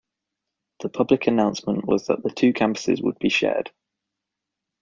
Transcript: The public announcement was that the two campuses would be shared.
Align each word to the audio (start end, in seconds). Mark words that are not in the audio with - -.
The 0.79 0.89
public 0.89 1.27
announcement 1.27 1.85
was 1.85 2.07
that 2.07 2.23
the 2.23 2.31
two 2.31 2.53
campuses 2.53 3.03
would 3.03 3.19
be 3.19 3.29
shared. 3.29 3.69